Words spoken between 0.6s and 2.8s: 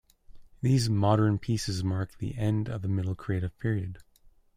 These "modern" pieces mark the end